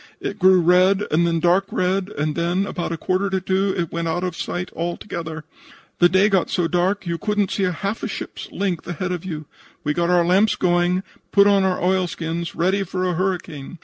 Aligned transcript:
It 0.19 0.39
grew 0.39 0.59
red 0.61 1.03
and 1.11 1.27
then 1.27 1.39
dark 1.39 1.65
red 1.69 2.09
and 2.09 2.33
then, 2.35 2.65
about 2.65 2.91
a 2.91 2.97
quarter 2.97 3.27
after 3.27 3.39
2, 3.39 3.75
it 3.77 3.91
went 3.91 4.07
out 4.07 4.23
of 4.23 4.35
sight 4.35 4.71
altogether. 4.75 5.43
The 5.99 6.09
day 6.09 6.27
got 6.27 6.49
so 6.49 6.67
dark 6.67 7.01
that 7.03 7.07
you 7.07 7.19
couldn't 7.19 7.51
see 7.51 7.65
half 7.65 8.01
a 8.01 8.07
ship's 8.07 8.51
length 8.51 8.87
ahead 8.87 9.11
of 9.11 9.23
you. 9.25 9.45
We 9.83 9.93
got 9.93 10.09
our 10.09 10.25
lamps 10.25 10.55
going, 10.55 10.89
and 10.93 11.03
put 11.31 11.45
on 11.45 11.63
our 11.63 11.79
oilskins, 11.79 12.55
ready 12.55 12.81
for 12.81 13.05
a 13.07 13.13
hurricane. 13.13 13.77